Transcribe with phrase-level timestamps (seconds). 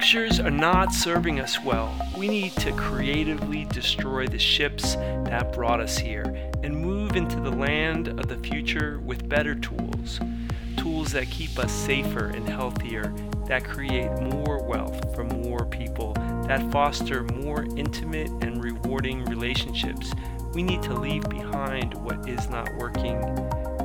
[0.00, 1.94] structures are not serving us well.
[2.16, 6.24] We need to creatively destroy the ships that brought us here
[6.62, 10.18] and move into the land of the future with better tools.
[10.78, 13.12] Tools that keep us safer and healthier,
[13.46, 16.14] that create more wealth for more people,
[16.46, 20.14] that foster more intimate and rewarding relationships.
[20.54, 23.20] We need to leave behind what is not working.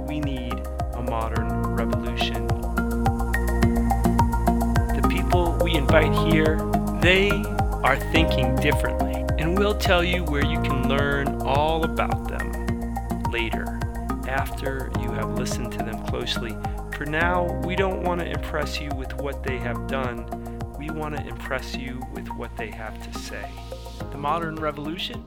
[0.07, 0.53] We need
[0.93, 2.47] a modern revolution
[5.85, 6.57] invite here,
[6.99, 7.29] they
[7.83, 12.95] are thinking differently, and we'll tell you where you can learn all about them
[13.31, 13.79] later,
[14.27, 16.57] after you have listened to them closely.
[16.97, 20.25] For now, we don't want to impress you with what they have done,
[20.75, 23.47] we want to impress you with what they have to say.
[24.09, 25.23] The Modern Revolution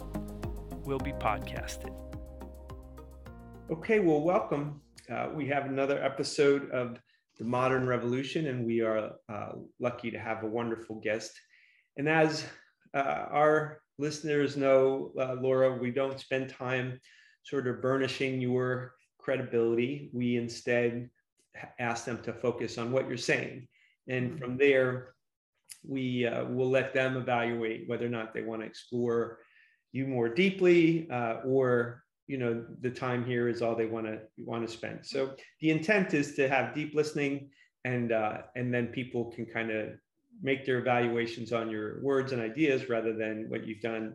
[0.82, 1.94] will be podcasted.
[3.70, 4.80] Okay, well, welcome.
[5.08, 6.98] Uh, we have another episode of
[7.38, 11.32] the modern revolution, and we are uh, lucky to have a wonderful guest.
[11.96, 12.44] And as
[12.94, 17.00] uh, our listeners know, uh, Laura, we don't spend time
[17.44, 20.10] sort of burnishing your credibility.
[20.12, 21.10] We instead
[21.78, 23.68] ask them to focus on what you're saying.
[24.08, 24.38] And mm-hmm.
[24.38, 25.14] from there,
[25.86, 29.38] we uh, will let them evaluate whether or not they want to explore
[29.92, 34.20] you more deeply uh, or you know the time here is all they want to
[34.38, 35.04] want to spend.
[35.04, 37.50] So the intent is to have deep listening
[37.84, 39.88] and uh, and then people can kind of
[40.40, 44.14] make their evaluations on your words and ideas rather than what you've done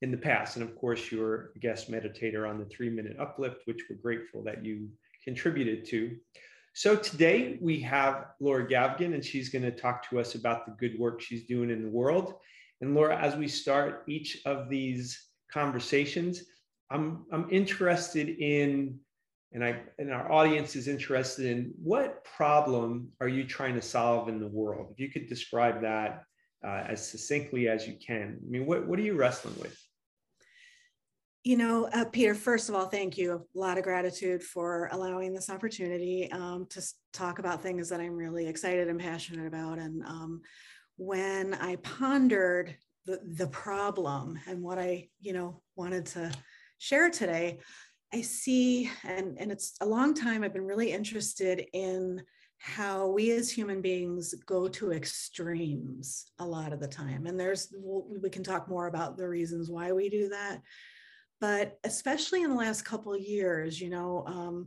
[0.00, 0.56] in the past.
[0.56, 4.64] And of course you're guest meditator on the three minute uplift which we're grateful that
[4.64, 4.88] you
[5.24, 6.16] contributed to.
[6.74, 10.76] So today we have laura Gavigan and she's going to talk to us about the
[10.78, 12.34] good work she's doing in the world.
[12.80, 16.44] And laura as we start each of these conversations
[16.90, 18.98] I'm I'm interested in,
[19.52, 24.28] and I and our audience is interested in what problem are you trying to solve
[24.28, 24.88] in the world?
[24.92, 26.22] If you could describe that
[26.66, 28.38] uh, as succinctly as you can.
[28.42, 29.76] I mean, what what are you wrestling with?
[31.44, 33.46] You know, uh, Peter, first of all, thank you.
[33.54, 38.16] A lot of gratitude for allowing this opportunity um, to talk about things that I'm
[38.16, 39.78] really excited and passionate about.
[39.78, 40.42] And um,
[40.96, 42.76] when I pondered
[43.06, 46.30] the, the problem and what I, you know, wanted to
[46.78, 47.58] share today,
[48.12, 52.22] I see, and, and it's a long time, I've been really interested in
[52.58, 57.26] how we as human beings go to extremes a lot of the time.
[57.26, 60.60] And there's, we can talk more about the reasons why we do that.
[61.40, 64.66] But especially in the last couple years, you know, um,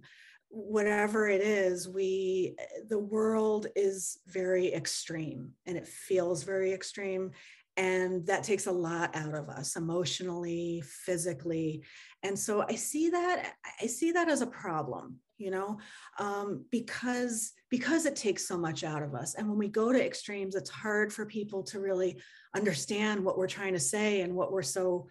[0.51, 2.55] whatever it is we
[2.89, 7.31] the world is very extreme and it feels very extreme
[7.77, 11.83] and that takes a lot out of us emotionally physically
[12.23, 15.79] and so i see that i see that as a problem you know
[16.19, 20.05] um, because because it takes so much out of us and when we go to
[20.05, 22.19] extremes it's hard for people to really
[22.55, 25.07] understand what we're trying to say and what we're so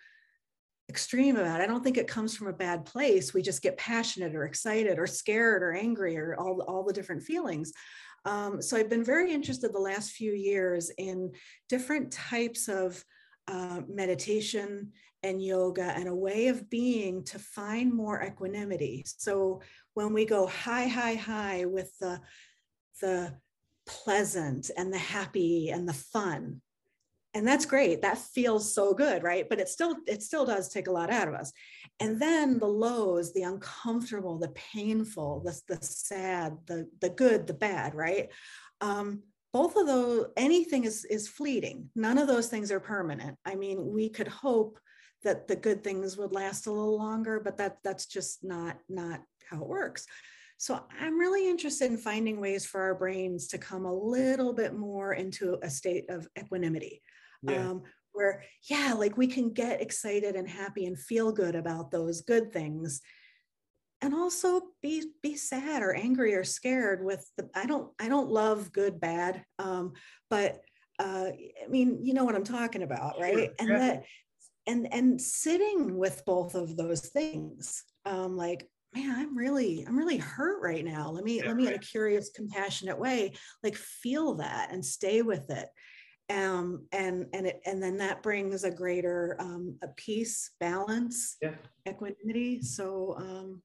[0.91, 1.60] extreme about.
[1.60, 3.32] I don't think it comes from a bad place.
[3.32, 7.22] We just get passionate or excited or scared or angry or all, all the different
[7.22, 7.72] feelings
[8.25, 11.33] um, so I've been very interested the last few years in
[11.69, 13.03] different types of
[13.49, 14.93] uh, meditation
[15.23, 19.05] and yoga and a way of being to find more equanimity.
[19.07, 19.61] So
[19.95, 22.21] when we go high, high, high with the,
[23.01, 23.35] the
[23.87, 26.61] pleasant and the happy and the fun,
[27.33, 28.03] and that's great.
[28.03, 29.49] That feels so good right?
[29.49, 31.53] But it still it still does take a lot out of us.
[32.01, 37.55] And then the lows the uncomfortable the painful the, the sad the the good the
[37.55, 38.29] bad right?
[38.81, 41.91] Um, both of those anything is is fleeting.
[41.95, 43.39] None of those things are permanent.
[43.45, 44.79] I mean we could hope
[45.23, 49.21] that the good things would last a little longer but that that's just not not
[49.49, 50.05] how it works.
[50.57, 54.75] So i'm really interested in finding ways for our brains to come a little bit
[54.75, 57.01] more into a state of equanimity
[57.43, 57.71] yeah.
[57.71, 62.23] um, where yeah like we can get excited and happy and feel good about those
[62.23, 63.01] good things
[64.03, 68.31] and also be be sad or angry or scared with the i don't i don't
[68.31, 69.92] love good bad um,
[70.28, 70.60] but
[70.98, 73.48] uh, i mean you know what i'm talking about right sure.
[73.59, 73.78] and yeah.
[73.78, 74.04] that
[74.66, 80.16] and and sitting with both of those things um, like man i'm really i'm really
[80.16, 81.75] hurt right now let me yeah, let me right.
[81.75, 83.33] in a curious compassionate way
[83.63, 85.69] like feel that and stay with it
[86.30, 91.54] um, and and it, and then that brings a greater um, a peace, balance, yeah.
[91.88, 92.62] equanimity.
[92.62, 93.62] So um,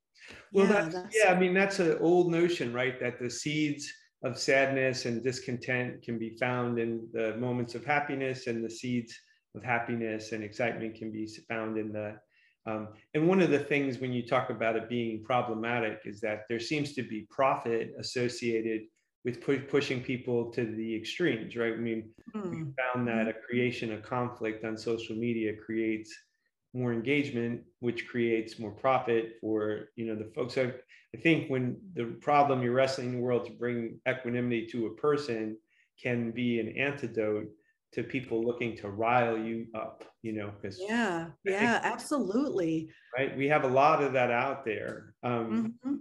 [0.51, 2.99] well, yeah, that's, yeah, I mean that's an old notion, right?
[2.99, 3.91] That the seeds
[4.23, 9.13] of sadness and discontent can be found in the moments of happiness, and the seeds
[9.55, 12.17] of happiness and excitement can be found in the
[12.67, 16.45] um, and one of the things when you talk about it being problematic is that
[16.49, 18.81] there seems to be profit associated
[19.25, 21.73] with pu- pushing people to the extremes, right?
[21.73, 22.49] I mean, mm.
[22.51, 26.15] we found that a creation of conflict on social media creates
[26.73, 30.53] more engagement, which creates more profit for you know the folks.
[30.53, 30.71] So
[31.13, 34.95] I think when the problem you're wrestling in the world to bring equanimity to a
[34.95, 35.57] person
[36.01, 37.47] can be an antidote
[37.93, 42.89] to people looking to rile you up, you know, because yeah, yeah, absolutely.
[43.17, 43.35] Right.
[43.37, 45.13] We have a lot of that out there.
[45.23, 45.95] Um, mm-hmm.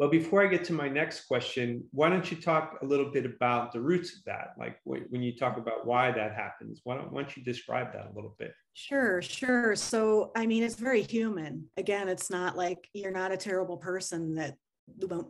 [0.00, 3.26] But before I get to my next question, why don't you talk a little bit
[3.26, 4.54] about the roots of that?
[4.58, 8.06] Like when you talk about why that happens, why don't, why don't you describe that
[8.10, 8.54] a little bit?
[8.72, 9.76] Sure, sure.
[9.76, 11.66] So, I mean, it's very human.
[11.76, 14.54] Again, it's not like you're not a terrible person that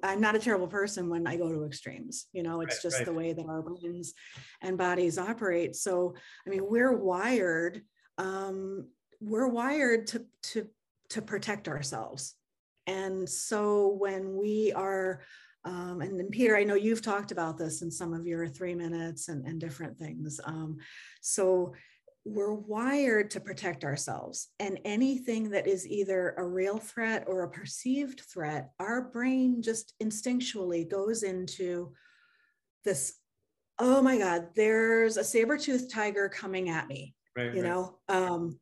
[0.05, 2.27] I'm not a terrible person when I go to extremes.
[2.33, 3.05] You know, it's right, just right.
[3.05, 4.15] the way that our brains
[4.63, 5.75] and bodies operate.
[5.75, 6.15] So,
[6.47, 7.83] I mean, we're wired.
[8.19, 8.87] Um,
[9.21, 10.69] we're wired to to
[11.09, 12.37] to protect ourselves.
[12.91, 15.21] And so when we are,
[15.65, 18.75] um, and, and, Peter, I know you've talked about this in some of your three
[18.75, 20.41] minutes and, and different things.
[20.45, 20.79] Um,
[21.21, 21.75] so
[22.25, 27.51] we're wired to protect ourselves and anything that is either a real threat or a
[27.51, 31.91] perceived threat our brain just instinctually goes into
[32.85, 33.15] this
[33.79, 37.71] oh my god there's a saber-toothed tiger coming at me right, you right.
[37.71, 38.61] know um,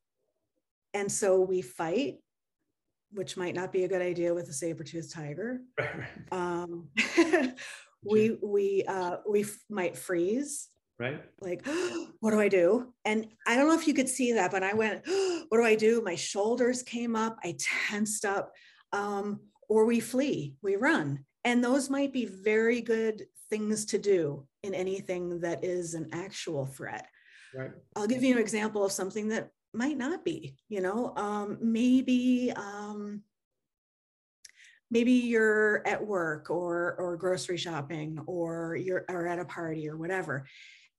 [0.95, 2.19] and so we fight
[3.13, 6.89] which might not be a good idea with a saber-toothed tiger right, um,
[8.05, 10.69] we we uh, we f- might freeze
[10.99, 11.23] right?
[11.41, 11.67] Like,
[12.21, 12.93] what do I do?
[13.05, 15.03] And I don't know if you could see that, but I went,
[15.49, 16.03] what do I do?
[16.03, 17.57] My shoulders came up, I
[17.89, 18.53] tensed up,
[18.93, 21.25] um, or we flee, we run.
[21.45, 26.67] And those might be very good things to do in anything that is an actual
[26.67, 27.07] threat.
[27.55, 27.71] Right.
[27.97, 32.53] I'll give you an example of something that might not be, you know, um, maybe
[32.57, 33.23] um,
[34.91, 39.97] maybe you're at work or or grocery shopping or you're or at a party or
[39.97, 40.47] whatever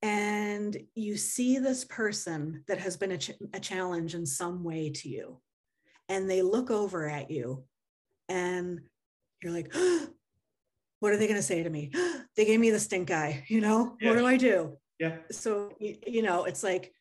[0.02, 4.90] and you see this person that has been a, ch- a challenge in some way
[4.90, 5.40] to you
[6.08, 7.64] and they look over at you
[8.30, 8.80] and
[9.42, 9.74] you're like
[11.00, 11.92] what are they going to say to me?
[12.36, 13.98] They gave me the stink eye you know?
[14.00, 14.10] Yeah.
[14.12, 14.78] what do i do?
[14.98, 15.18] Yeah.
[15.30, 16.94] So you, you know it's like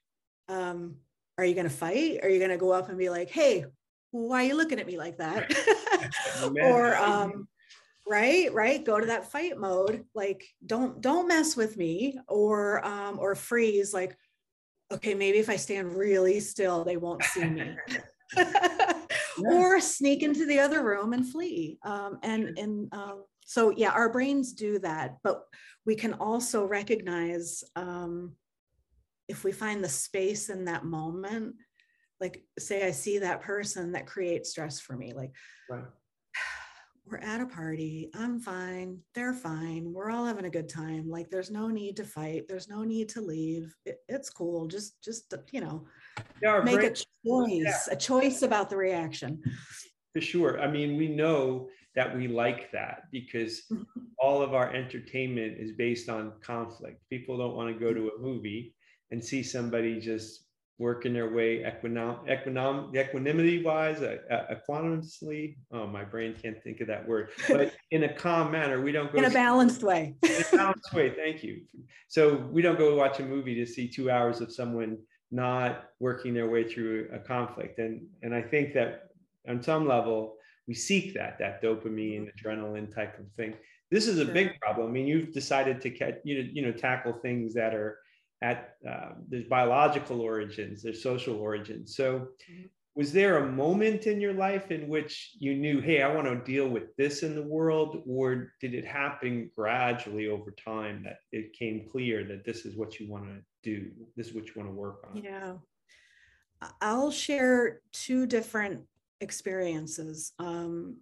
[0.49, 0.97] um
[1.39, 2.21] are you going to fight?
[2.23, 3.65] Are you going to go up and be like hey
[4.11, 5.53] why are you looking at me like that?
[6.63, 7.49] Or um
[8.09, 13.19] right right go to that fight mode like don't don't mess with me or um
[13.19, 14.17] or freeze like
[14.91, 17.77] okay maybe if i stand really still they won't see me.
[19.41, 19.53] Yeah.
[19.53, 24.11] or sneak into the other room and flee um and and um so yeah our
[24.11, 25.45] brains do that but
[25.87, 28.33] we can also recognize um
[29.29, 31.55] if we find the space in that moment
[32.21, 35.33] like say i see that person that creates stress for me like
[35.71, 35.85] right
[37.11, 38.11] we're at a party.
[38.15, 38.99] I'm fine.
[39.15, 39.93] They're fine.
[39.93, 41.09] We're all having a good time.
[41.09, 42.47] Like there's no need to fight.
[42.49, 43.75] There's no need to leave.
[43.85, 44.67] It, it's cool.
[44.67, 45.87] Just, just, you know,
[46.65, 47.79] make a choice, yeah.
[47.91, 49.41] a choice about the reaction.
[50.15, 50.61] For sure.
[50.61, 53.83] I mean, we know that we like that because mm-hmm.
[54.19, 57.01] all of our entertainment is based on conflict.
[57.11, 58.75] People don't want to go to a movie
[59.11, 60.45] and see somebody just
[60.79, 65.57] working their way equinom, equinom, equanimity wise, uh, uh, equanimously.
[65.73, 68.81] Oh, my brain can't think of that word, but in a calm manner.
[68.81, 70.15] We don't go in a balanced way.
[70.23, 71.11] in a balanced way.
[71.11, 71.63] Thank you.
[72.07, 74.99] So we don't go watch a movie to see two hours of someone
[75.31, 77.81] not working their way through a conflict.
[77.81, 79.11] And and I think that
[79.49, 80.37] on some level
[80.69, 82.49] we seek that that dopamine, mm-hmm.
[82.49, 83.55] adrenaline type of thing.
[83.91, 84.35] This is a sure.
[84.35, 84.89] big problem.
[84.89, 87.99] I mean, you've decided to catch, you know, you know, tackle things that are
[88.43, 91.97] at uh, there's biological origins, there's social origins.
[91.97, 92.67] So, mm-hmm.
[92.95, 96.53] was there a moment in your life in which you knew, hey, I want to
[96.53, 101.53] deal with this in the world, or did it happen gradually over time that it
[101.53, 104.69] came clear that this is what you want to do, this is what you want
[104.69, 105.23] to work on?
[105.23, 105.55] Yeah,
[106.81, 108.83] I'll share two different
[109.21, 110.33] experiences.
[110.39, 110.99] Um,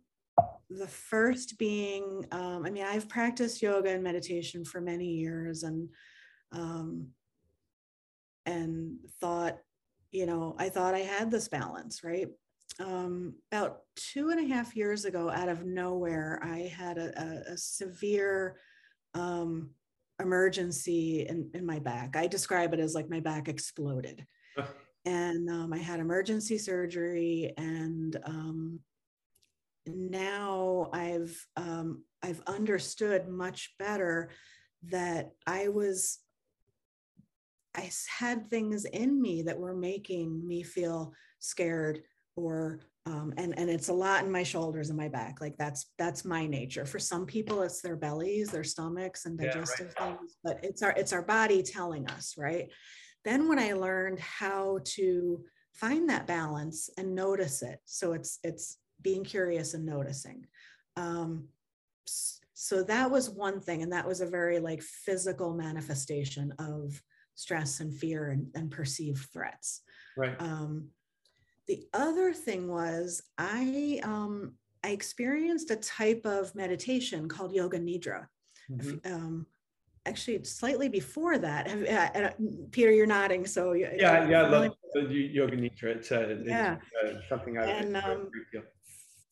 [0.68, 5.88] the first being, um, I mean, I've practiced yoga and meditation for many years, and
[6.52, 7.08] um,
[8.46, 9.58] and thought,
[10.12, 12.28] you know, I thought I had this balance, right?
[12.80, 17.52] Um, about two and a half years ago, out of nowhere, I had a, a,
[17.52, 18.56] a severe
[19.14, 19.70] um,
[20.20, 22.16] emergency in, in my back.
[22.16, 24.26] I describe it as like my back exploded.
[25.06, 28.80] and um, I had emergency surgery, and um,
[29.86, 34.30] now I've um, I've understood much better
[34.90, 36.18] that I was
[37.76, 42.02] I had things in me that were making me feel scared
[42.36, 45.92] or um, and and it's a lot in my shoulders and my back like that's
[45.96, 50.18] that's my nature for some people it's their bellies their stomachs and digestive yeah, right.
[50.18, 52.68] things but it's our it's our body telling us right
[53.24, 55.42] then when i learned how to
[55.72, 60.44] find that balance and notice it so it's it's being curious and noticing
[60.96, 61.48] um,
[62.54, 67.00] so that was one thing and that was a very like physical manifestation of
[67.36, 69.82] stress and fear and, and perceived threats
[70.16, 70.88] right um,
[71.66, 74.52] the other thing was I um,
[74.84, 78.26] I experienced a type of meditation called yoga nidra.
[78.70, 79.12] Mm-hmm.
[79.12, 79.46] Um,
[80.06, 82.30] actually, slightly before that, have, uh,
[82.70, 85.96] Peter, you're nodding, so yeah, yeah, yeah I love yoga nidra.
[85.96, 86.76] It's, uh, yeah.
[87.02, 88.30] It's, uh, something I and, um,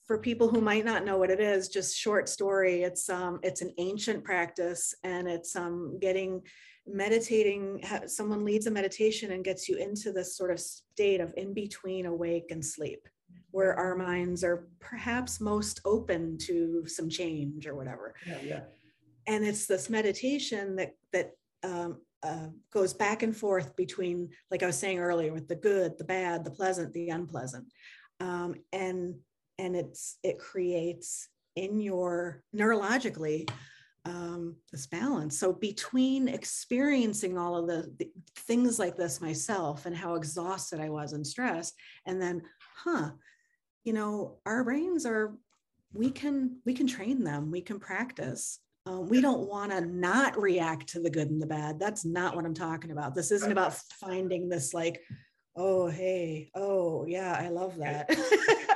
[0.06, 2.82] for people who might not know what it is, just short story.
[2.82, 6.42] It's um, it's an ancient practice, and it's um, getting
[6.87, 11.55] meditating, someone leads a meditation and gets you into this sort of state of in
[11.55, 13.09] between awake and sleep,
[13.50, 18.14] where our minds are perhaps most open to some change or whatever.
[18.26, 18.61] Yeah, yeah.
[19.26, 21.31] And it's this meditation that that
[21.62, 25.97] um, uh, goes back and forth between, like I was saying earlier, with the good,
[25.99, 27.67] the bad, the pleasant, the unpleasant,
[28.21, 29.14] um, and
[29.59, 33.49] and it's it creates in your neurologically
[34.04, 35.38] um, this balance.
[35.38, 40.90] So between experiencing all of the, the, things like this myself and how exhausted I
[40.90, 41.75] was and stressed,
[42.06, 42.42] and then,
[42.76, 43.11] huh,
[43.84, 45.34] you know, our brains are
[45.92, 48.58] we can we can train them, we can practice.
[48.87, 51.78] Um, we don't want to not react to the good and the bad.
[51.78, 53.14] That's not what I'm talking about.
[53.14, 55.00] This isn't about finding this like,
[55.56, 58.06] oh hey, oh yeah, I love that.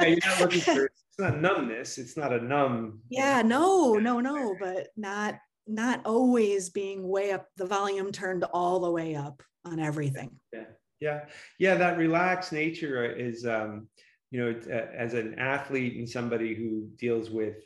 [0.00, 1.98] yeah, you're not looking for it's not numbness.
[1.98, 3.00] It's not a numb.
[3.10, 8.80] Yeah, no, no, no, but not not always being way up the volume turned all
[8.80, 10.30] the way up on everything.
[10.52, 10.64] Yeah,
[11.00, 11.24] yeah,
[11.58, 11.74] yeah.
[11.74, 13.88] That relaxed nature is, um,
[14.30, 14.60] you know,
[14.96, 17.56] as an athlete and somebody who deals with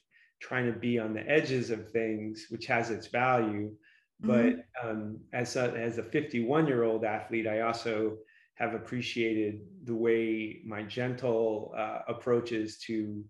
[0.41, 3.71] trying to be on the edges of things, which has its value.
[4.19, 4.89] But mm-hmm.
[4.89, 8.17] um, as a, as a 51 year old athlete, I also
[8.55, 13.25] have appreciated the way my gentle uh, approaches to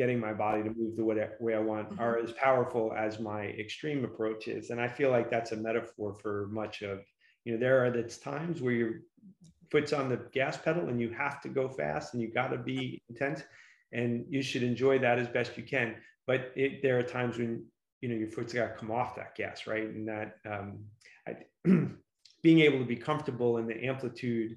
[0.00, 2.00] getting my body to move the way I want mm-hmm.
[2.00, 4.70] are as powerful as my extreme approach is.
[4.70, 7.00] And I feel like that's a metaphor for much of,
[7.44, 8.92] you know, there are the times where your
[9.70, 12.56] foot's on the gas pedal and you have to go fast and you got to
[12.56, 13.42] be intense
[13.92, 15.96] and you should enjoy that as best you can.
[16.26, 17.66] But it, there are times when,
[18.00, 19.84] you know, your foot's got to come off that gas, right?
[19.84, 20.78] And that um,
[21.28, 21.36] I,
[22.42, 24.56] being able to be comfortable in the amplitude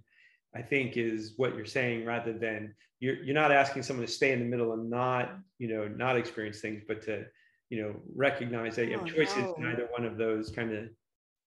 [0.55, 4.31] I think is what you're saying rather than you're, you're not asking someone to stay
[4.31, 7.25] in the middle and not, you know, not experience things, but to,
[7.69, 9.55] you know, recognize that you have oh, choices no.
[9.57, 10.85] in either one of those kind of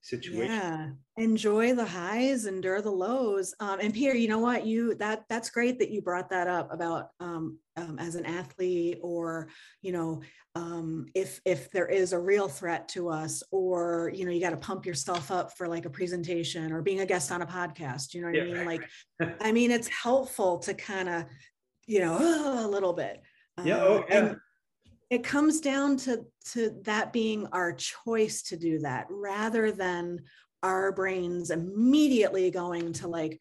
[0.05, 0.49] situations.
[0.49, 0.89] Yeah.
[1.17, 3.55] Enjoy the highs, endure the lows.
[3.59, 4.65] Um, and Pierre, you know what?
[4.65, 8.99] You that that's great that you brought that up about um, um, as an athlete
[9.01, 9.49] or
[9.81, 10.21] you know
[10.53, 14.51] um, if if there is a real threat to us or you know you got
[14.51, 18.13] to pump yourself up for like a presentation or being a guest on a podcast
[18.13, 18.89] you know what yeah, i mean like
[19.41, 21.25] i mean it's helpful to kind of
[21.87, 23.21] you know oh, a little bit
[23.63, 24.17] yeah, oh, um, yeah.
[24.17, 24.37] and
[25.09, 30.19] it comes down to to that being our choice to do that rather than
[30.63, 33.39] our brains immediately going to like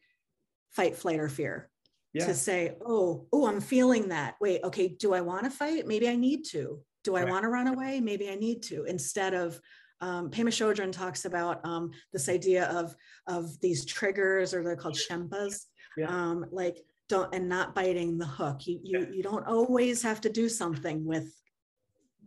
[0.71, 1.69] fight flight or fear
[2.15, 2.25] yeah.
[2.25, 4.35] to say, oh, oh, I'm feeling that.
[4.39, 5.85] Wait, okay, do I want to fight?
[5.85, 6.79] Maybe I need to.
[7.03, 7.29] Do I right.
[7.29, 7.99] want to run away?
[7.99, 8.85] Maybe I need to.
[8.85, 9.59] Instead of
[9.99, 12.95] um, Pema Chodron talks about um, this idea of
[13.27, 15.65] of these triggers, or they're called shenpas,
[15.97, 16.07] yeah.
[16.07, 16.77] um, like
[17.09, 18.65] don't and not biting the hook.
[18.65, 19.05] You you yeah.
[19.11, 21.33] you don't always have to do something with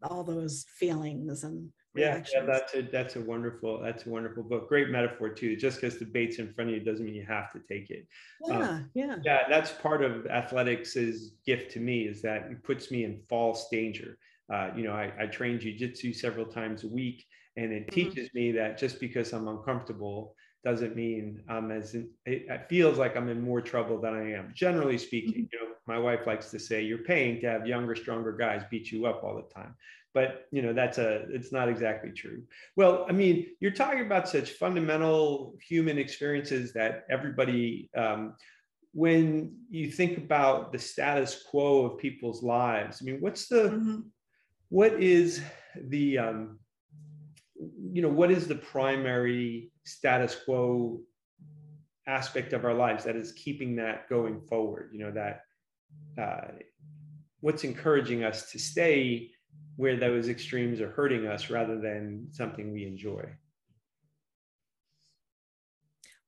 [0.02, 4.68] all those feelings and yeah, yeah, that's a that's a wonderful that's a wonderful book.
[4.68, 5.56] Great metaphor too.
[5.56, 8.06] Just because the bait's in front of you doesn't mean you have to take it.
[8.46, 9.48] Yeah, um, yeah, yeah.
[9.48, 10.96] That's part of athletics'
[11.44, 14.18] gift to me is that it puts me in false danger.
[14.52, 17.24] Uh, you know, I, I train jujitsu several times a week,
[17.56, 17.94] and it mm-hmm.
[17.94, 22.98] teaches me that just because I'm uncomfortable doesn't mean I'm as in, it, it, feels
[22.98, 24.52] like I'm in more trouble than I am.
[24.54, 25.52] Generally speaking, mm-hmm.
[25.52, 28.90] you know, my wife likes to say you're paying to have younger, stronger guys beat
[28.90, 29.74] you up all the time
[30.14, 32.42] but you know that's a it's not exactly true
[32.76, 38.34] well i mean you're talking about such fundamental human experiences that everybody um,
[38.92, 44.00] when you think about the status quo of people's lives i mean what's the mm-hmm.
[44.70, 45.42] what is
[45.88, 46.58] the um,
[47.92, 51.00] you know what is the primary status quo
[52.06, 55.42] aspect of our lives that is keeping that going forward you know that
[56.20, 56.52] uh,
[57.40, 59.30] what's encouraging us to stay
[59.78, 63.24] where those extremes are hurting us rather than something we enjoy.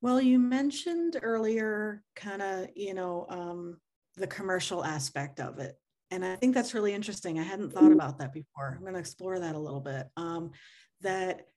[0.00, 3.78] Well, you mentioned earlier kind of, you know, um,
[4.16, 5.74] the commercial aspect of it.
[6.12, 7.40] And I think that's really interesting.
[7.40, 8.74] I hadn't thought about that before.
[8.76, 10.06] I'm going to explore that a little bit.
[10.16, 10.52] Um,
[11.00, 11.48] that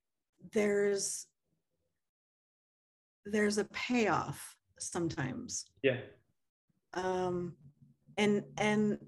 [0.52, 1.28] there's
[3.26, 5.66] there's a payoff sometimes.
[5.82, 5.98] Yeah.
[6.94, 7.54] Um,
[8.18, 9.00] and and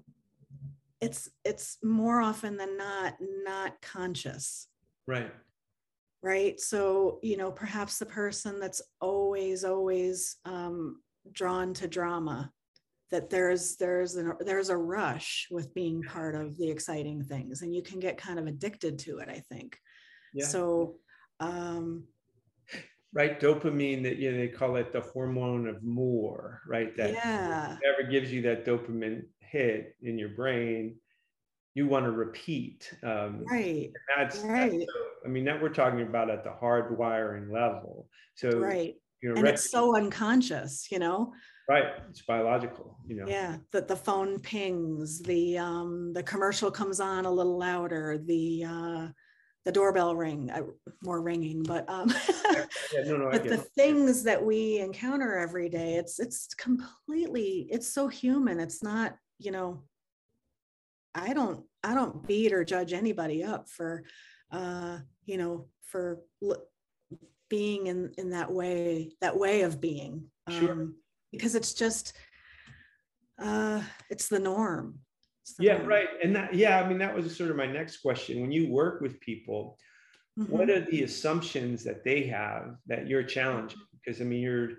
[1.00, 4.68] it's it's more often than not not conscious.
[5.06, 5.32] Right.
[6.22, 6.58] Right.
[6.58, 11.00] So you know, perhaps the person that's always always um,
[11.32, 12.50] drawn to drama
[13.10, 17.74] that there's there's an, there's a rush with being part of the exciting things and
[17.74, 19.78] you can get kind of addicted to it i think
[20.34, 20.44] yeah.
[20.44, 20.96] so
[21.40, 22.04] um
[23.16, 23.40] right?
[23.40, 26.96] Dopamine that you know they call it the hormone of more right?
[26.96, 27.76] That yeah.
[27.76, 30.96] whatever gives you that dopamine hit in your brain
[31.76, 34.70] you want to repeat um right that's right.
[34.72, 34.86] that's,
[35.24, 38.08] i mean that we're talking about at the hardwiring level.
[38.34, 41.32] So right you know, and it's so unconscious you know?
[41.68, 43.26] Right it's biological you know.
[43.26, 48.64] Yeah that the phone pings the um the commercial comes on a little louder the
[48.64, 49.08] uh
[49.66, 50.62] the doorbell ring uh,
[51.02, 52.08] more ringing but um
[52.54, 57.92] yeah, no, no, but the things that we encounter every day it's it's completely it's
[57.92, 59.82] so human it's not you know
[61.16, 64.04] i don't i don't beat or judge anybody up for
[64.52, 66.20] uh you know for
[67.50, 70.72] being in in that way that way of being sure.
[70.72, 70.94] um
[71.32, 72.12] because it's just
[73.42, 75.00] uh it's the norm
[75.54, 78.40] the yeah right and that yeah i mean that was sort of my next question
[78.40, 79.78] when you work with people
[80.38, 80.50] mm-hmm.
[80.50, 84.70] what are the assumptions that they have that you're challenging because i mean you're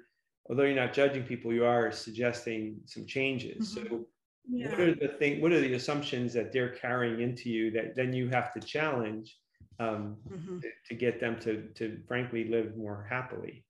[0.49, 3.87] although you're not judging people you are suggesting some changes mm-hmm.
[3.87, 4.05] so
[4.49, 4.69] yeah.
[4.69, 8.13] what are the thing what are the assumptions that they're carrying into you that then
[8.13, 9.37] you have to challenge
[9.79, 10.59] um, mm-hmm.
[10.59, 13.63] to, to get them to to frankly live more happily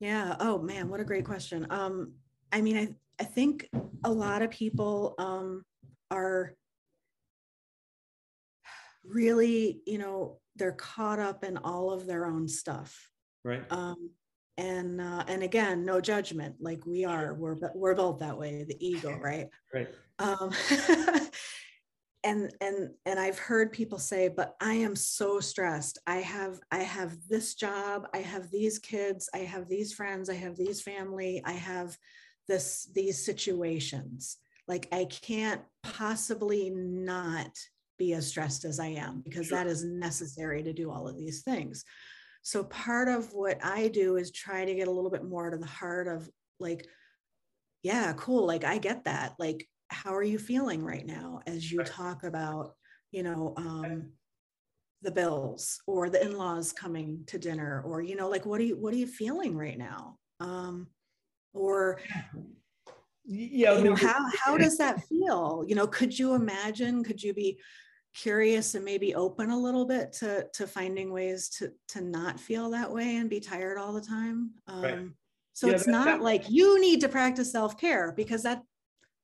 [0.00, 0.34] yeah.
[0.40, 1.66] Oh man, what a great question.
[1.70, 2.12] Um,
[2.52, 2.88] I mean, I,
[3.20, 3.68] I think
[4.02, 5.62] a lot of people um,
[6.10, 6.54] are
[9.04, 13.10] really, you know, they're caught up in all of their own stuff.
[13.44, 13.64] Right.
[13.70, 14.10] Um,
[14.58, 16.56] and uh, and again, no judgment.
[16.60, 18.64] Like we are, we're we're both that way.
[18.68, 19.48] The ego, right?
[19.72, 19.88] Right.
[20.18, 20.50] Um,
[22.24, 26.78] and and and i've heard people say but i am so stressed i have i
[26.78, 31.40] have this job i have these kids i have these friends i have these family
[31.44, 31.96] i have
[32.46, 34.36] this these situations
[34.70, 37.50] like i can't possibly not
[37.98, 39.58] be as stressed as i am because sure.
[39.58, 41.84] that is necessary to do all of these things.
[42.42, 45.58] So part of what i do is try to get a little bit more to
[45.58, 46.30] the heart of
[46.60, 46.86] like
[47.82, 49.34] yeah cool like i get that.
[49.38, 52.74] Like how are you feeling right now as you talk about
[53.10, 54.12] you know um,
[55.02, 58.76] the bills or the in-laws coming to dinner or you know like what are you
[58.76, 60.16] what are you feeling right now?
[60.38, 60.86] Um,
[61.52, 61.98] or
[63.24, 65.64] yeah you know, how how does that feel?
[65.66, 67.58] You know could you imagine could you be
[68.14, 72.70] curious and maybe open a little bit to to finding ways to to not feel
[72.70, 74.50] that way and be tired all the time?
[74.66, 74.98] Um, right.
[75.52, 78.62] so yeah, it's that, not that, like you need to practice self-care because that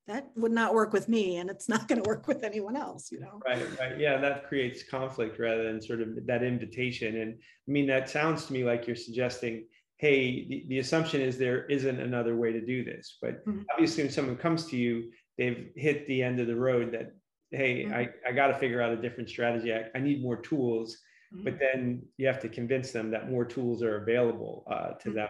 [0.06, 3.10] that would not work with me and it's not going to work with anyone else
[3.10, 3.40] you know?
[3.44, 3.98] Right right.
[3.98, 7.16] Yeah that creates conflict rather than sort of that invitation.
[7.22, 9.66] And i mean that sounds to me like you're suggesting
[9.98, 13.62] hey the, the assumption is there isn't another way to do this but mm-hmm.
[13.72, 17.12] obviously when someone comes to you they've hit the end of the road that
[17.50, 17.94] hey mm-hmm.
[17.94, 20.96] i, I got to figure out a different strategy I, I need more tools
[21.34, 21.44] mm-hmm.
[21.44, 25.16] but then you have to convince them that more tools are available uh, to mm-hmm.
[25.16, 25.28] them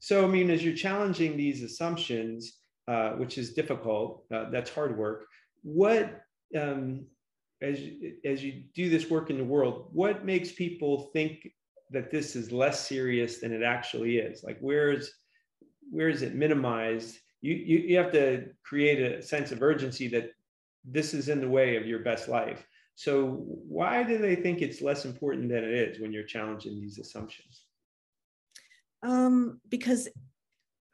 [0.00, 4.24] so i mean as you're challenging these assumptions uh, which is difficult.
[4.32, 5.26] Uh, that's hard work.
[5.62, 6.22] What,
[6.58, 7.04] um,
[7.60, 7.78] as,
[8.24, 11.50] as you do this work in the world, what makes people think
[11.90, 14.42] that this is less serious than it actually is?
[14.44, 15.12] Like, where's,
[15.90, 17.18] where is it minimized?
[17.40, 20.30] You, you, you have to create a sense of urgency that
[20.84, 22.66] this is in the way of your best life.
[22.94, 26.98] So, why do they think it's less important than it is when you're challenging these
[26.98, 27.62] assumptions?
[29.04, 30.08] Um, because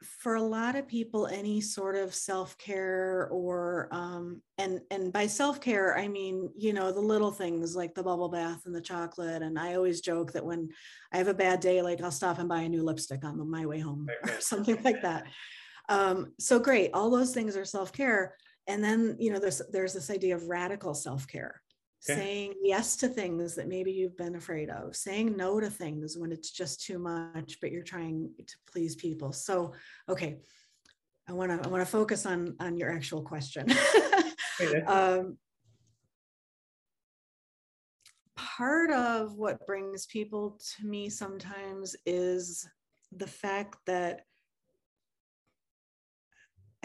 [0.03, 5.97] for a lot of people any sort of self-care or um, and and by self-care
[5.97, 9.41] i mean you know the little things like the bubble bath and the chocolate.
[9.41, 10.69] And i always joke that when
[11.13, 13.65] i have a bad day like i'll stop and buy a new lipstick on my
[13.65, 15.25] way home or something like that.
[15.87, 18.35] Um, so great all those things are self-care.
[18.67, 21.61] And then you know there's there's this idea of radical self-care
[22.09, 22.19] okay.
[22.19, 26.31] saying yes to things that maybe you've been afraid of, saying no to things when
[26.31, 29.31] it's just too much, but you're trying to please people.
[29.31, 29.73] So,
[30.09, 30.39] okay,
[31.27, 33.67] I want to I want to focus on on your actual question.
[34.87, 35.37] um,
[38.35, 42.67] part of what brings people to me sometimes is
[43.11, 44.21] the fact that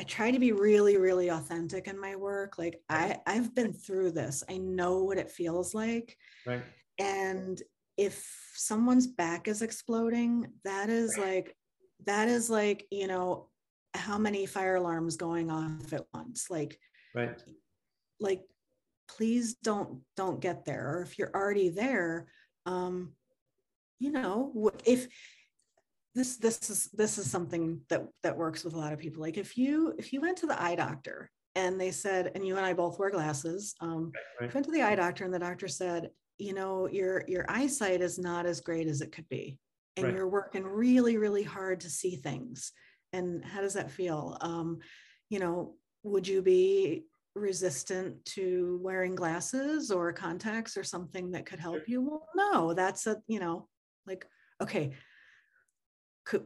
[0.00, 2.56] I try to be really, really authentic in my work.
[2.56, 4.42] Like I, I've been through this.
[4.48, 6.16] I know what it feels like.
[6.46, 6.62] Right.
[6.98, 7.60] And
[7.98, 11.54] if someone's back is exploding, that is like,
[12.06, 13.50] that is like, you know,
[13.92, 16.46] how many fire alarms going off at once?
[16.48, 16.78] Like,
[17.14, 17.38] right.
[18.20, 18.40] Like,
[19.06, 20.96] please don't, don't get there.
[20.96, 22.28] Or if you're already there,
[22.64, 23.12] um,
[23.98, 25.08] you know, if
[26.14, 29.36] this this is this is something that that works with a lot of people like
[29.36, 32.66] if you if you went to the eye doctor and they said and you and
[32.66, 34.52] i both wear glasses um right.
[34.52, 38.18] went to the eye doctor and the doctor said you know your your eyesight is
[38.18, 39.58] not as great as it could be
[39.96, 40.14] and right.
[40.14, 42.72] you're working really really hard to see things
[43.12, 44.78] and how does that feel um
[45.28, 47.04] you know would you be
[47.36, 53.06] resistant to wearing glasses or contacts or something that could help you well no that's
[53.06, 53.68] a you know
[54.06, 54.26] like
[54.60, 54.92] okay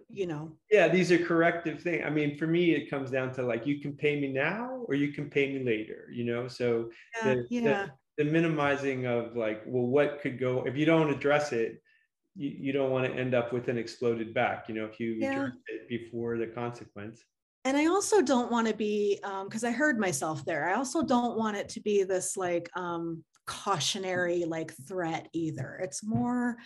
[0.09, 3.43] you know yeah these are corrective things i mean for me it comes down to
[3.43, 6.91] like you can pay me now or you can pay me later you know so
[7.17, 7.87] yeah, the, yeah.
[8.17, 11.83] The, the, minimizing of like well what could go if you don't address it
[12.35, 15.17] you, you don't want to end up with an exploded back you know if you
[15.19, 15.33] yeah.
[15.33, 17.23] address it before the consequence
[17.65, 21.03] and i also don't want to be because um, i heard myself there i also
[21.03, 26.57] don't want it to be this like um cautionary like threat either it's more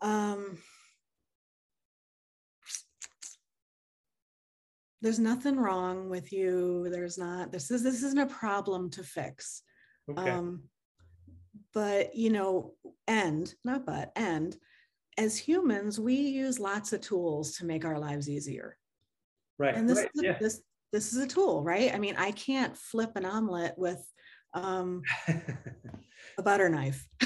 [0.00, 0.56] um
[5.02, 6.88] there's nothing wrong with you.
[6.90, 9.62] There's not this is this isn't a problem to fix.
[10.10, 10.30] Okay.
[10.30, 10.62] um
[11.74, 12.74] but you know
[13.06, 14.56] and not but and
[15.18, 18.76] as humans we use lots of tools to make our lives easier.
[19.58, 20.10] Right and this right.
[20.14, 20.38] is a, yeah.
[20.40, 20.62] this
[20.92, 21.92] this is a tool right?
[21.92, 24.06] I mean i can't flip an omelet with
[24.54, 25.02] um
[26.38, 27.06] a butter knife.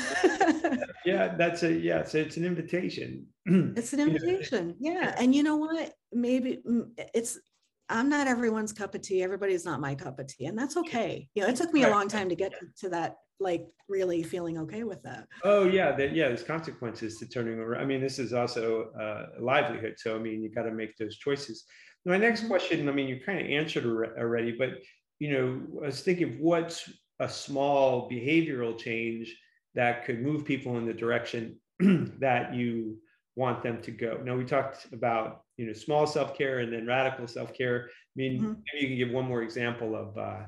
[1.04, 3.26] Yeah that's a yeah so it's an invitation.
[3.76, 5.14] It's an invitation yeah.
[5.18, 5.92] And you know what?
[6.12, 7.38] Maybe mm, it's
[7.88, 9.22] I'm not everyone's cup of tea.
[9.22, 10.46] Everybody's not my cup of tea.
[10.46, 11.28] And that's okay.
[11.34, 14.58] You know, it took me a long time to get to that, like really feeling
[14.58, 15.26] okay with that.
[15.44, 15.92] Oh yeah.
[15.92, 16.28] That, yeah.
[16.28, 17.76] There's consequences to turning over.
[17.76, 19.94] I mean, this is also uh, a livelihood.
[19.98, 21.64] So, I mean, you got to make those choices.
[22.04, 22.50] My next mm-hmm.
[22.50, 24.70] question, I mean, you kind of answered already, but
[25.18, 29.34] you know, I was thinking what's a small behavioral change
[29.74, 32.98] that could move people in the direction that you
[33.36, 34.20] want them to go.
[34.24, 37.88] Now we talked about you know small self-care and then radical self-care.
[37.88, 38.52] I mean, mm-hmm.
[38.72, 40.44] maybe you can give one more example of uh,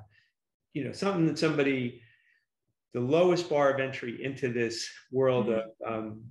[0.75, 2.03] you know something that somebody
[2.94, 5.85] the lowest bar of entry into this world mm-hmm.
[5.85, 6.23] of um,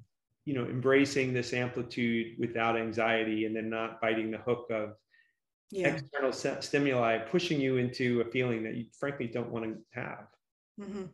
[0.45, 4.93] you know embracing this amplitude without anxiety and then not biting the hook of
[5.71, 5.89] yeah.
[5.89, 10.27] external stimuli pushing you into a feeling that you frankly don't want to have.
[10.79, 11.05] Mm-hmm.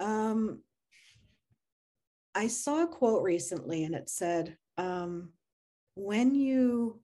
[0.00, 0.62] Um,
[2.34, 5.30] I saw a quote recently and it said, um,
[5.94, 7.00] when you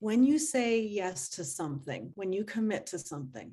[0.00, 3.52] when you say yes to something, when you commit to something,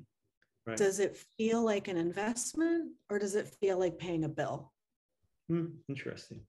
[0.66, 0.76] right.
[0.76, 4.70] does it feel like an investment or does it feel like paying a bill?
[5.48, 6.40] Hmm, interesting.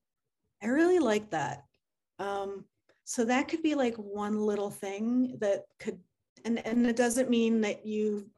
[0.61, 1.63] I really like that.
[2.19, 2.65] Um,
[3.05, 5.99] so that could be like one little thing that could,
[6.45, 8.29] and and it doesn't mean that you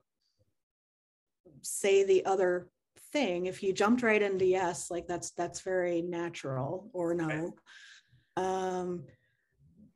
[1.61, 2.69] say the other
[3.11, 7.53] thing if you jumped right into yes like that's that's very natural or no
[8.37, 9.03] um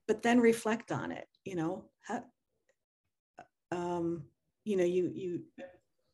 [0.08, 1.86] but then reflect on it you know
[3.72, 4.24] um
[4.66, 5.42] you know you you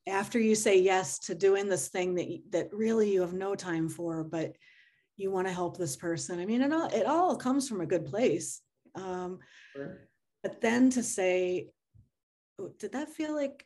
[0.08, 3.90] after you say yes to doing this thing that that really you have no time
[3.90, 4.56] for but
[5.18, 7.86] you want to help this person i mean it all it all comes from a
[7.86, 8.62] good place
[8.96, 9.40] um
[9.74, 10.08] sure.
[10.44, 11.70] but then to say
[12.60, 13.66] oh, did that feel like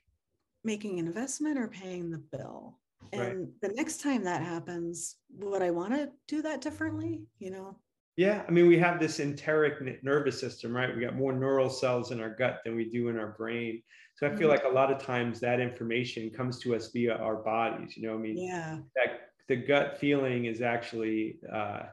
[0.63, 2.77] making an investment or paying the bill
[3.11, 3.61] and right.
[3.61, 7.75] the next time that happens would i want to do that differently you know
[8.19, 12.11] yeah i mean we have this enteric nervous system right we got more neural cells
[12.11, 13.81] in our gut than we do in our brain
[14.15, 14.49] so i feel mm-hmm.
[14.49, 18.13] like a lot of times that information comes to us via our bodies you know
[18.13, 21.83] i mean yeah that the gut feeling is actually uh,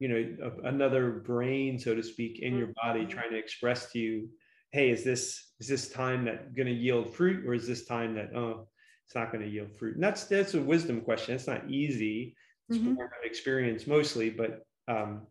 [0.00, 3.10] you know a, another brain so to speak in your body mm-hmm.
[3.10, 4.28] trying to express to you
[4.70, 8.14] hey is this is this time that going to yield fruit or is this time
[8.14, 8.66] that oh
[9.06, 9.94] it's not going to yield fruit.
[9.94, 11.34] And that's that's a wisdom question.
[11.34, 12.34] It's not easy.
[12.68, 12.94] It's mm-hmm.
[12.94, 15.26] more experience mostly, but um,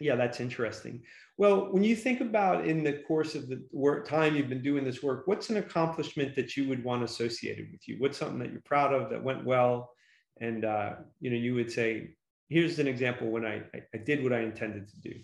[0.00, 1.02] yeah, that's interesting.
[1.36, 4.84] Well, when you think about in the course of the work time you've been doing
[4.84, 7.96] this work, what's an accomplishment that you would want associated with you?
[7.98, 9.90] What's something that you're proud of that went well,
[10.40, 12.14] and uh, you know you would say,
[12.48, 15.14] here's an example when I I, did what I intended to do.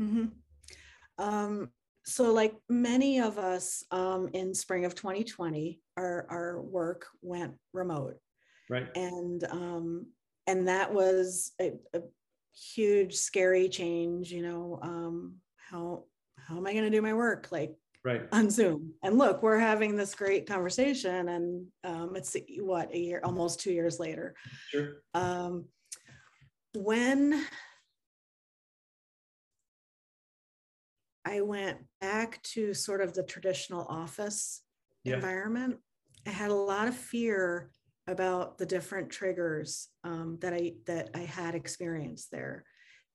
[0.00, 1.24] Mm-hmm.
[1.24, 1.70] Um,
[2.04, 8.16] so like many of us um, in spring of 2020 our, our work went remote
[8.70, 10.06] right and um,
[10.46, 12.00] and that was a, a,
[12.74, 16.04] huge scary change you know um, how
[16.36, 18.22] how am i going to do my work like right.
[18.32, 18.94] on zoom?
[19.02, 23.72] And look we're having this great conversation and um, it's what a year almost two
[23.72, 24.34] years later.
[24.70, 25.02] Sure.
[25.14, 25.66] Um,
[26.74, 27.44] when
[31.24, 34.62] i went back to sort of the traditional office
[35.04, 35.14] yeah.
[35.14, 35.78] environment
[36.26, 37.70] i had a lot of fear
[38.08, 42.64] about the different triggers um, that i that i had experienced there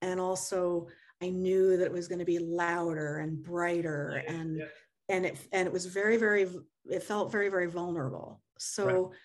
[0.02, 0.88] and also
[1.24, 4.66] I knew that it was going to be louder and brighter and yeah.
[5.08, 6.50] and it and it was very very
[6.86, 8.42] it felt very very vulnerable.
[8.60, 9.18] So right.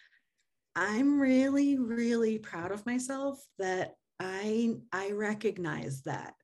[0.77, 6.35] I'm really really proud of myself that I I recognize that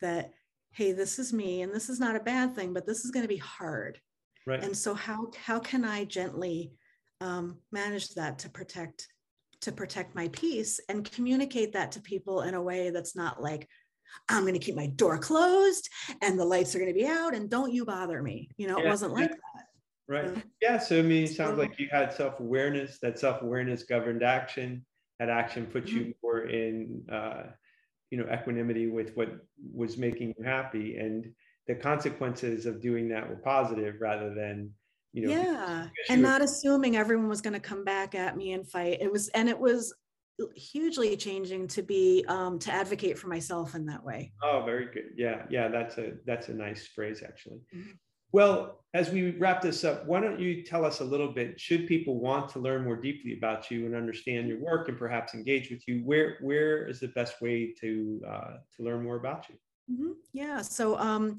[0.00, 0.32] that
[0.70, 3.24] hey this is me and this is not a bad thing but this is going
[3.24, 4.00] to be hard.
[4.46, 4.64] Right.
[4.64, 6.72] And so how how can I gently
[7.20, 9.08] um, manage that to protect
[9.60, 13.68] to protect my peace and communicate that to people in a way that's not like
[14.28, 15.88] I'm going to keep my door closed
[16.22, 18.48] and the lights are going to be out and don't you bother me.
[18.56, 19.64] You know, yeah, it wasn't like that.
[20.08, 20.42] Right.
[20.62, 20.78] Yeah.
[20.78, 24.84] So, I mean, it sounds like you had self awareness, that self awareness governed action.
[25.18, 25.96] That action put mm-hmm.
[25.96, 27.48] you more in, uh,
[28.10, 29.36] you know, equanimity with what
[29.74, 30.96] was making you happy.
[30.96, 31.32] And
[31.66, 34.70] the consequences of doing that were positive rather than,
[35.12, 35.88] you know, yeah.
[36.08, 38.98] And not assuming everyone was going to come back at me and fight.
[39.00, 39.94] It was, and it was
[40.54, 44.32] hugely changing to be um, to advocate for myself in that way.
[44.42, 45.10] Oh, very good.
[45.16, 47.60] Yeah, yeah, that's a that's a nice phrase actually.
[47.74, 47.90] Mm-hmm.
[48.30, 51.58] Well, as we wrap this up, why don't you tell us a little bit?
[51.58, 55.32] Should people want to learn more deeply about you and understand your work and perhaps
[55.34, 59.46] engage with you, where where is the best way to uh, to learn more about
[59.48, 59.56] you?
[59.90, 60.12] Mm-hmm.
[60.32, 61.38] Yeah, so um,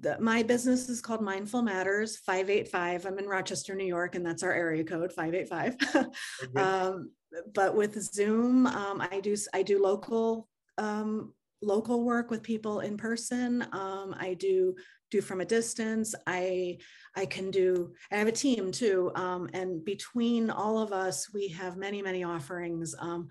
[0.00, 3.06] the, my business is called Mindful Matters 585.
[3.06, 6.06] I'm in Rochester, New York, and that's our area code 585.
[6.56, 7.10] um,
[7.54, 11.32] but with Zoom, um, I do I do local um,
[11.62, 13.66] local work with people in person.
[13.72, 14.74] Um, I do
[15.10, 16.14] do from a distance.
[16.26, 16.78] I
[17.16, 17.92] I can do.
[18.12, 22.24] I have a team too, um, and between all of us, we have many many
[22.24, 23.28] offerings: um,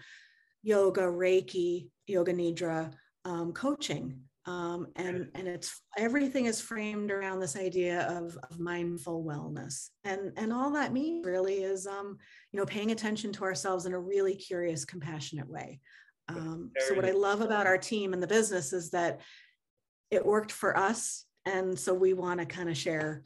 [0.64, 2.92] yoga, Reiki, yoga nidra,
[3.26, 4.22] um, coaching.
[4.48, 9.90] Um, and and it's everything is framed around this idea of, of mindful wellness.
[10.06, 12.18] And and all that means really is um,
[12.54, 15.82] you know paying attention to ourselves in a really curious compassionate way.
[16.30, 19.22] Um, so what i love about our team and the business is that
[20.12, 21.26] it worked for us.
[21.46, 23.24] And so we want to kind of share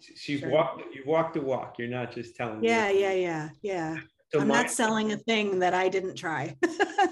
[0.00, 0.50] she's share.
[0.50, 1.76] walked you walked the walk.
[1.78, 3.00] You're not just telling yeah me.
[3.00, 3.96] yeah yeah yeah.
[4.32, 6.54] So i'm not selling a thing that i didn't try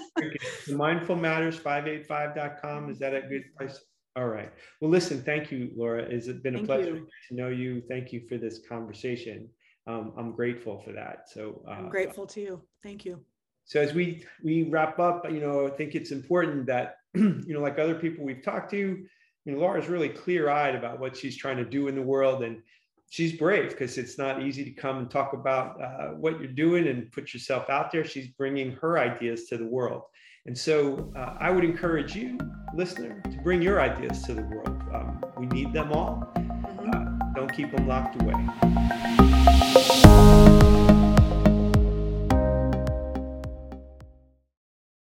[0.67, 3.79] mindfulmatters585.com is that a good place?
[4.15, 4.51] All right.
[4.81, 6.01] Well listen thank you laura.
[6.03, 7.07] It's been a thank pleasure you.
[7.29, 7.83] to know you.
[7.87, 9.49] Thank you for this conversation.
[9.87, 11.29] Um, i'm grateful for that.
[11.29, 13.19] So uh, i'm grateful to you thank you.
[13.65, 17.61] so as we we wrap up you know i think it's important that you know
[17.61, 19.07] like other people we've talked to you
[19.45, 22.61] know laura's really clear-eyed about what she's trying to do in the world and
[23.09, 26.87] she's brave because it's not easy to come and talk about uh, what you're doing
[26.87, 28.05] and put yourself out there.
[28.05, 30.03] She's bringing her ideas to the world.
[30.45, 32.37] And so uh, I would encourage you,
[32.73, 34.81] listener, to bring your ideas to the world.
[34.93, 36.31] Um, we need them all.
[36.37, 36.89] Mm-hmm.
[36.89, 39.26] Uh, don't keep them locked away.